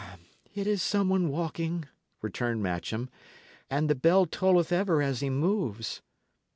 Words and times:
"It 0.55 0.65
is 0.65 0.81
some 0.81 1.09
one 1.09 1.29
walking," 1.29 1.85
returned 2.23 2.63
Matcham, 2.63 3.07
and 3.69 3.87
"the 3.87 3.93
bell 3.93 4.25
tolleth 4.25 4.71
ever 4.71 4.99
as 4.99 5.19
he 5.19 5.29
moves." 5.29 6.01